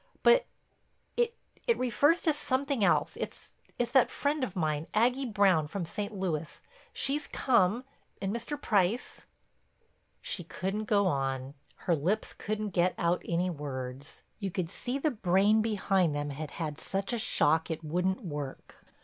But 0.23 0.47
it—it 1.15 1.77
refers 1.77 2.21
to 2.23 2.33
something 2.33 2.83
else—it's—it's—that 2.83 4.09
friend 4.09 4.43
of 4.43 4.55
mine—Aggie 4.55 5.27
Brown 5.27 5.67
from 5.67 5.85
St. 5.85 6.11
Louis—she's 6.11 7.27
come 7.27 7.83
and 8.19 8.35
Mr. 8.35 8.59
Price—" 8.59 9.21
She 10.19 10.43
couldn't 10.43 10.85
go 10.85 11.05
on; 11.05 11.53
her 11.85 11.95
lips 11.95 12.33
couldn't 12.33 12.71
get 12.71 12.95
out 12.97 13.21
any 13.25 13.51
words. 13.51 14.23
You 14.39 14.49
could 14.49 14.71
see 14.71 14.97
the 14.97 15.11
brain 15.11 15.61
behind 15.61 16.15
them 16.15 16.31
had 16.31 16.49
had 16.49 16.79
such 16.79 17.13
a 17.13 17.19
shock 17.19 17.69
it 17.69 17.83
wouldn't 17.83 18.23
work. 18.23 18.83